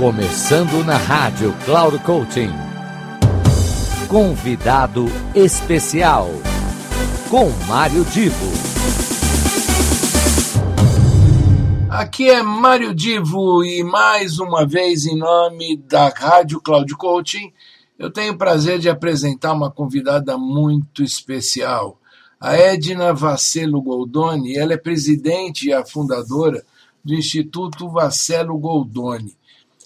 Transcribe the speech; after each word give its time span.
Começando 0.00 0.82
na 0.86 0.96
rádio 0.96 1.54
Cloud 1.66 1.98
Coaching. 2.04 2.48
Convidado 4.08 5.04
especial 5.34 6.30
com 7.28 7.50
Mário 7.68 8.02
Divo. 8.06 8.46
Aqui 11.90 12.30
é 12.30 12.42
Mário 12.42 12.94
Divo 12.94 13.62
e 13.62 13.84
mais 13.84 14.38
uma 14.38 14.64
vez 14.66 15.04
em 15.04 15.18
nome 15.18 15.76
da 15.86 16.08
Rádio 16.08 16.62
cláudio 16.62 16.96
Coaching, 16.96 17.52
eu 17.98 18.10
tenho 18.10 18.32
o 18.32 18.38
prazer 18.38 18.78
de 18.78 18.88
apresentar 18.88 19.52
uma 19.52 19.70
convidada 19.70 20.38
muito 20.38 21.02
especial. 21.02 21.98
A 22.40 22.56
Edna 22.56 23.12
Vacelo 23.12 23.82
Goldoni, 23.82 24.56
ela 24.56 24.72
é 24.72 24.78
presidente 24.78 25.68
e 25.68 25.74
a 25.74 25.84
fundadora 25.84 26.64
do 27.04 27.12
Instituto 27.12 27.86
Vacelo 27.90 28.56
Goldoni. 28.56 29.38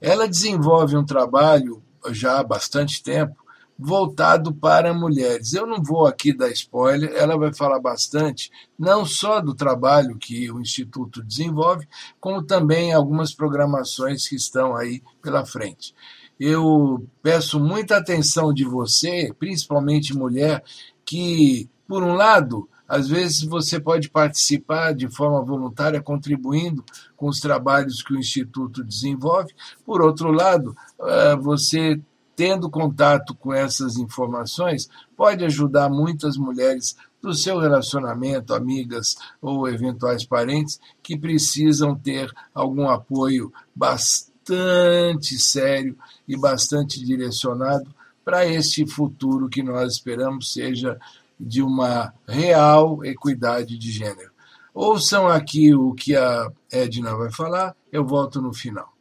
Ela 0.00 0.26
desenvolve 0.26 0.96
um 0.96 1.04
trabalho 1.04 1.82
já 2.10 2.40
há 2.40 2.44
bastante 2.44 3.02
tempo 3.02 3.36
voltado 3.78 4.52
para 4.54 4.94
mulheres. 4.94 5.52
Eu 5.52 5.66
não 5.66 5.82
vou 5.82 6.06
aqui 6.06 6.32
da 6.36 6.48
spoiler, 6.50 7.12
ela 7.14 7.36
vai 7.36 7.52
falar 7.52 7.80
bastante, 7.80 8.50
não 8.78 9.04
só 9.06 9.40
do 9.40 9.54
trabalho 9.54 10.16
que 10.18 10.50
o 10.52 10.60
Instituto 10.60 11.22
desenvolve, 11.22 11.86
como 12.18 12.42
também 12.42 12.92
algumas 12.92 13.34
programações 13.34 14.26
que 14.28 14.34
estão 14.36 14.74
aí 14.76 15.02
pela 15.22 15.44
frente. 15.46 15.94
Eu 16.38 17.06
peço 17.22 17.60
muita 17.60 17.96
atenção 17.98 18.52
de 18.54 18.64
você, 18.64 19.32
principalmente 19.38 20.14
mulher, 20.16 20.62
que, 21.04 21.68
por 21.86 22.02
um 22.02 22.14
lado, 22.14 22.68
Às 22.90 23.06
vezes 23.06 23.44
você 23.44 23.78
pode 23.78 24.10
participar 24.10 24.92
de 24.92 25.06
forma 25.06 25.40
voluntária, 25.44 26.02
contribuindo 26.02 26.84
com 27.16 27.28
os 27.28 27.38
trabalhos 27.38 28.02
que 28.02 28.12
o 28.14 28.18
Instituto 28.18 28.82
desenvolve. 28.82 29.54
Por 29.86 30.02
outro 30.02 30.32
lado, 30.32 30.76
eh, 31.00 31.36
você 31.36 32.00
tendo 32.34 32.68
contacto 32.68 33.32
com 33.32 33.54
essas 33.54 33.96
informações, 33.96 34.88
pode 35.16 35.44
ajudar 35.44 35.88
muitas 35.88 36.36
mulheres 36.36 36.96
do 37.22 37.32
seu 37.32 37.60
relacionamento, 37.60 38.52
amigas 38.54 39.14
ou 39.40 39.68
eventuais 39.68 40.24
parentes 40.24 40.80
que 41.00 41.16
precisam 41.16 41.94
ter 41.94 42.28
algum 42.52 42.88
apoio 42.88 43.52
bastante 43.72 45.38
sério 45.38 45.96
e 46.26 46.36
bastante 46.36 47.04
direcionado 47.04 47.88
para 48.24 48.46
este 48.46 48.84
futuro 48.84 49.48
que 49.48 49.62
nós 49.62 49.94
esperamos 49.94 50.52
seja 50.52 50.98
de 51.40 51.62
uma 51.62 52.12
real 52.28 53.02
equidade 53.02 53.78
de 53.78 53.90
gênero. 53.90 54.30
Ouçam 54.74 55.26
aqui 55.26 55.74
o 55.74 55.94
que 55.94 56.14
a 56.14 56.48
Edna 56.70 57.16
vai 57.16 57.32
falar, 57.32 57.74
eu 57.90 58.04
volto 58.04 58.42
no 58.42 58.52
final. 58.52 58.92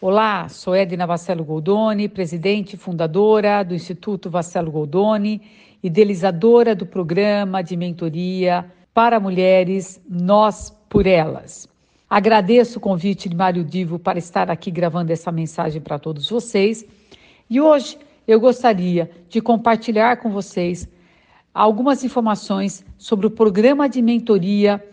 Olá, 0.00 0.48
sou 0.48 0.74
Edna 0.76 1.06
Vacelo 1.08 1.44
Goldoni, 1.44 2.08
presidente 2.08 2.74
e 2.74 2.78
fundadora 2.78 3.62
do 3.64 3.74
Instituto 3.74 4.30
Vacelo 4.30 4.70
Goldoni, 4.70 5.42
idealizadora 5.82 6.72
do 6.74 6.86
programa 6.86 7.62
de 7.64 7.76
mentoria 7.76 8.70
para 8.94 9.18
mulheres 9.20 10.00
Nós 10.08 10.72
por 10.88 11.04
Elas. 11.06 11.68
Agradeço 12.08 12.78
o 12.78 12.80
convite 12.80 13.28
de 13.28 13.36
Mário 13.36 13.64
Divo 13.64 13.98
para 13.98 14.18
estar 14.20 14.50
aqui 14.52 14.70
gravando 14.70 15.12
essa 15.12 15.30
mensagem 15.32 15.80
para 15.80 15.98
todos 15.98 16.28
vocês. 16.30 16.84
E 17.50 17.60
hoje 17.60 17.98
eu 18.26 18.38
gostaria 18.40 19.10
de 19.28 19.40
compartilhar 19.40 20.16
com 20.18 20.30
vocês 20.30 20.88
algumas 21.52 22.04
informações 22.04 22.84
sobre 22.96 23.26
o 23.26 23.30
programa 23.30 23.88
de 23.88 24.00
mentoria 24.00 24.84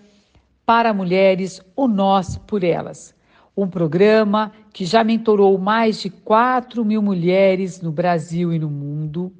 para 0.65 0.93
mulheres, 0.93 1.61
ou 1.75 1.87
Nós 1.87 2.37
por 2.37 2.63
Elas. 2.63 3.15
Um 3.55 3.67
programa 3.67 4.51
que 4.73 4.85
já 4.85 5.03
mentorou 5.03 5.57
mais 5.57 6.01
de 6.01 6.09
4 6.09 6.83
mil 6.83 7.01
mulheres 7.01 7.81
no 7.81 7.91
Brasil 7.91 8.51
e 8.53 8.59
no 8.59 8.69
mundo 8.69 9.31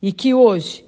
e 0.00 0.10
que 0.12 0.32
hoje 0.32 0.84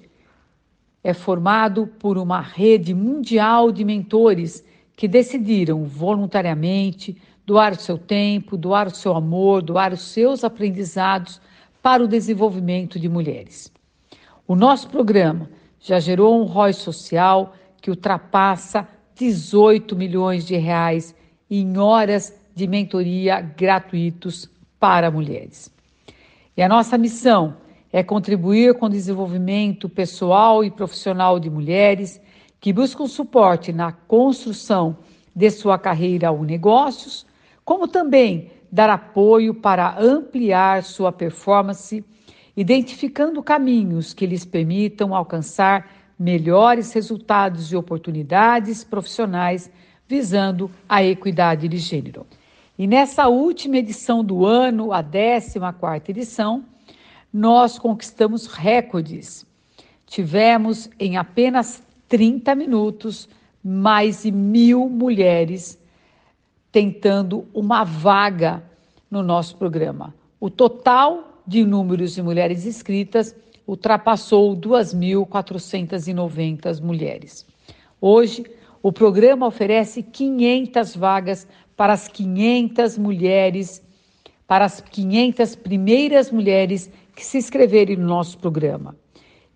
é 1.02 1.12
formado 1.12 1.86
por 1.98 2.16
uma 2.16 2.40
rede 2.40 2.94
mundial 2.94 3.70
de 3.70 3.84
mentores 3.84 4.64
que 4.96 5.06
decidiram 5.06 5.84
voluntariamente 5.84 7.16
doar 7.44 7.72
o 7.72 7.80
seu 7.80 7.98
tempo, 7.98 8.56
doar 8.56 8.86
o 8.86 8.94
seu 8.94 9.14
amor, 9.14 9.60
doar 9.60 9.92
os 9.92 10.00
seus 10.00 10.44
aprendizados 10.44 11.40
para 11.82 12.02
o 12.02 12.08
desenvolvimento 12.08 12.98
de 12.98 13.08
mulheres. 13.10 13.70
O 14.46 14.54
nosso 14.54 14.90
programa 14.90 15.48
já 15.80 15.98
gerou 15.98 16.38
um 16.38 16.44
rói 16.44 16.74
social 16.74 17.54
que 17.80 17.88
ultrapassa 17.88 18.86
18 19.14 19.96
milhões 19.96 20.44
de 20.46 20.54
reais 20.54 21.14
em 21.50 21.78
horas 21.78 22.30
de 22.54 22.66
mentoria 22.66 23.40
gratuitos 23.40 24.50
para 24.78 25.10
mulheres. 25.10 25.72
E 26.54 26.60
a 26.62 26.68
nossa 26.68 26.98
missão 26.98 27.56
é 27.90 28.02
contribuir 28.02 28.74
com 28.74 28.84
o 28.86 28.90
desenvolvimento 28.90 29.88
pessoal 29.88 30.62
e 30.62 30.70
profissional 30.70 31.40
de 31.40 31.48
mulheres 31.48 32.20
que 32.60 32.70
buscam 32.72 33.06
suporte 33.06 33.72
na 33.72 33.92
construção 33.92 34.98
de 35.34 35.50
sua 35.50 35.78
carreira 35.78 36.30
ou 36.30 36.44
negócios, 36.44 37.24
como 37.64 37.88
também 37.88 38.50
dar 38.70 38.90
apoio 38.90 39.54
para 39.54 39.96
ampliar 39.98 40.82
sua 40.84 41.10
performance 41.10 42.04
identificando 42.56 43.42
caminhos 43.42 44.12
que 44.14 44.26
lhes 44.26 44.44
permitam 44.44 45.14
alcançar 45.14 45.90
melhores 46.18 46.92
resultados 46.92 47.72
e 47.72 47.76
oportunidades 47.76 48.84
profissionais, 48.84 49.70
visando 50.08 50.70
a 50.88 51.02
equidade 51.02 51.66
de 51.66 51.76
gênero. 51.78 52.26
E 52.78 52.86
nessa 52.86 53.28
última 53.28 53.78
edição 53.78 54.22
do 54.22 54.44
ano, 54.46 54.92
a 54.92 55.02
décima 55.02 55.72
quarta 55.72 56.10
edição, 56.10 56.64
nós 57.32 57.78
conquistamos 57.78 58.46
récordes 58.46 59.44
Tivemos 60.06 60.88
em 61.00 61.16
apenas 61.16 61.82
trinta 62.06 62.54
minutos 62.54 63.26
mais 63.64 64.22
de 64.22 64.30
mil 64.30 64.88
mulheres 64.88 65.78
tentando 66.70 67.46
uma 67.54 67.82
vaga 67.84 68.62
no 69.10 69.22
nosso 69.22 69.56
programa. 69.56 70.14
O 70.38 70.50
total 70.50 71.33
números 71.66 72.12
de 72.14 72.22
mulheres 72.22 72.64
escritas 72.64 73.34
ultrapassou 73.66 74.56
e 74.56 76.16
mulheres. 76.84 77.44
Hoje, 78.00 78.44
o 78.82 78.90
programa 78.92 79.46
oferece 79.46 80.02
500 80.02 80.96
vagas 80.96 81.46
para 81.76 81.92
as 81.92 82.08
quinhentas 82.08 82.96
mulheres, 82.98 83.80
para 84.46 84.66
as 84.66 84.82
primeiras 85.56 86.30
mulheres 86.30 86.90
que 87.14 87.24
se 87.24 87.38
escreverem 87.38 87.96
no 87.96 88.06
nosso 88.06 88.36
programa. 88.38 88.94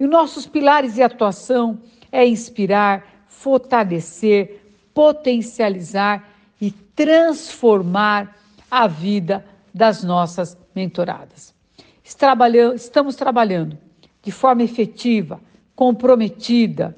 E 0.00 0.06
nossos 0.06 0.46
pilares 0.46 0.94
de 0.94 1.02
atuação 1.02 1.78
é 2.10 2.26
inspirar, 2.26 3.24
fortalecer, 3.28 4.62
potencializar 4.94 6.26
e 6.60 6.70
transformar 6.72 8.36
a 8.70 8.86
vida 8.86 9.44
das 9.74 10.02
nossas 10.04 10.56
mentoradas. 10.74 11.54
estamos 12.78 13.16
trabalhando 13.16 13.76
de 14.22 14.30
forma 14.32 14.62
efetiva, 14.62 15.40
comprometida, 15.74 16.96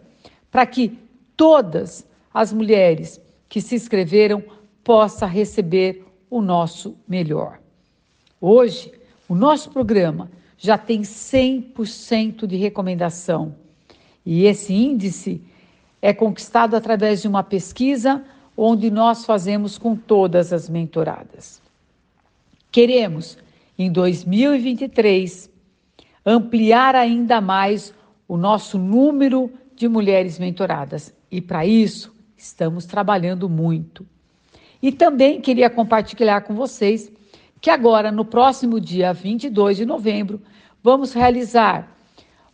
para 0.51 0.65
que 0.67 0.97
todas 1.37 2.07
as 2.33 2.53
mulheres 2.53 3.21
que 3.49 3.61
se 3.61 3.75
escreveram 3.75 4.43
possam 4.83 5.29
receber 5.29 6.05
o 6.31 6.41
nosso 6.41 6.97
melhor. 7.07 7.59
Hoje, 8.41 8.93
o 9.29 9.35
nosso 9.35 9.71
programa 9.71 10.31
já 10.59 10.79
tem 10.79 11.03
100% 11.03 12.47
de 12.47 12.57
recomendação. 12.57 13.55
E 14.25 14.45
esse 14.47 14.73
índice 14.73 15.43
é 16.01 16.13
conquistado 16.15 16.75
através 16.75 17.23
de 17.23 17.29
uma 17.29 17.43
pesquisa 17.43 18.23
onde 18.57 18.91
nós 18.91 19.25
fazemos 19.25 19.79
com 19.79 19.97
todas 19.97 20.53
as 20.53 20.69
mentoradas. 20.69 21.61
Queremos 22.71 23.37
em 23.83 23.89
e 23.89 25.25
e 25.25 25.51
ampliar 26.27 26.95
ainda 26.95 27.41
mais 27.41 27.95
o 28.29 28.37
nosso 28.37 28.79
número 28.79 29.51
de 29.75 29.89
mulheres 29.89 30.39
mentoradas. 30.39 31.15
E 31.31 31.41
para 31.41 31.65
isso, 31.65 32.15
estamos 32.37 32.85
trabalhando 32.85 33.49
muito. 33.49 34.07
E 34.83 34.93
também 34.93 35.41
queria 35.41 35.71
compartilhar 35.71 36.43
com 36.43 36.55
vocês 36.55 37.11
que 37.61 37.71
agora, 37.71 38.13
no 38.13 38.25
próximo 38.25 38.79
dia 38.81 39.13
22 39.15 39.79
e 39.79 39.81
de 39.81 39.87
novembro, 39.87 40.43
vamos 40.83 41.15
realizar 41.15 41.91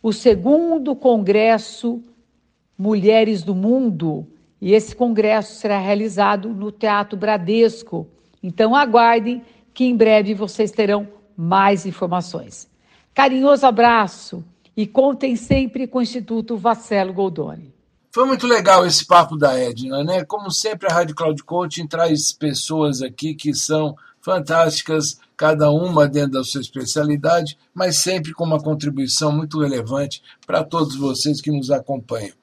o 0.01 0.13
segundo 0.13 0.95
Congresso 0.95 2.01
Mulheres 2.77 3.43
do 3.43 3.53
Mundo. 3.53 4.25
E 4.61 4.73
esse 4.73 4.95
congresso 4.95 5.55
será 5.55 5.77
realizado 5.77 6.49
no 6.49 6.71
Teatro 6.71 7.17
Bradesco. 7.17 8.07
Então, 8.41 8.73
aguardem 8.73 9.41
que 9.73 9.83
em 9.85 9.95
breve 9.95 10.33
vocês 10.33 10.71
terão 10.71 11.07
mais 11.37 11.85
informações. 11.85 12.67
Carinhoso 13.13 13.65
abraço 13.65 14.43
e 14.75 14.87
contem 14.87 15.35
sempre 15.35 15.87
com 15.87 15.99
o 15.99 16.01
Instituto 16.01 16.57
Vacelo 16.57 17.13
Goldoni. 17.13 17.73
Foi 18.11 18.25
muito 18.25 18.47
legal 18.47 18.85
esse 18.85 19.05
papo 19.05 19.37
da 19.37 19.53
Edna, 19.57 20.03
né? 20.03 20.25
Como 20.25 20.49
sempre, 20.51 20.89
a 20.89 20.93
Rádio 20.93 21.15
Cloud 21.15 21.43
coachin 21.43 21.85
traz 21.85 22.31
pessoas 22.31 23.03
aqui 23.03 23.35
que 23.35 23.53
são 23.53 23.95
fantásticas, 24.21 25.19
cada 25.37 25.69
uma 25.69 26.07
dentro 26.07 26.31
da 26.31 26.43
sua 26.43 26.59
especialidade, 26.61 27.57
mas 27.73 27.97
sempre 27.97 28.33
com 28.33 28.43
uma 28.43 28.59
contribuição 28.59 29.31
muito 29.31 29.61
relevante 29.61 30.21
para 30.45 30.63
todos 30.63 30.95
vocês 30.95 31.39
que 31.39 31.51
nos 31.51 31.69
acompanham. 31.69 32.33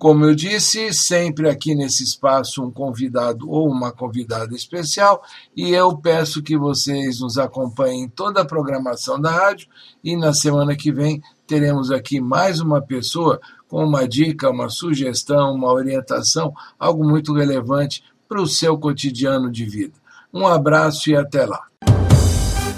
Como 0.00 0.24
eu 0.24 0.34
disse, 0.34 0.94
sempre 0.94 1.46
aqui 1.46 1.74
nesse 1.74 2.02
espaço 2.04 2.64
um 2.64 2.70
convidado 2.70 3.50
ou 3.50 3.68
uma 3.68 3.92
convidada 3.92 4.54
especial, 4.56 5.22
e 5.54 5.72
eu 5.74 5.94
peço 5.94 6.42
que 6.42 6.56
vocês 6.56 7.20
nos 7.20 7.36
acompanhem 7.36 8.08
toda 8.08 8.40
a 8.40 8.44
programação 8.46 9.20
da 9.20 9.30
rádio 9.30 9.68
e 10.02 10.16
na 10.16 10.32
semana 10.32 10.74
que 10.74 10.90
vem 10.90 11.20
teremos 11.46 11.90
aqui 11.92 12.18
mais 12.18 12.60
uma 12.62 12.80
pessoa 12.80 13.38
com 13.68 13.84
uma 13.84 14.08
dica, 14.08 14.48
uma 14.48 14.70
sugestão, 14.70 15.52
uma 15.54 15.70
orientação, 15.70 16.50
algo 16.78 17.06
muito 17.06 17.34
relevante 17.34 18.02
para 18.26 18.40
o 18.40 18.46
seu 18.46 18.78
cotidiano 18.78 19.50
de 19.50 19.66
vida. 19.66 19.98
Um 20.32 20.46
abraço 20.46 21.10
e 21.10 21.14
até 21.16 21.44
lá. 21.44 21.60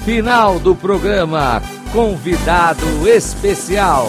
Final 0.04 0.58
do 0.58 0.74
programa 0.74 1.62
Convidado 1.92 3.06
Especial. 3.08 4.08